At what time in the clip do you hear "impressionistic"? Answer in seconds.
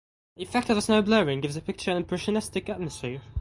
1.97-2.69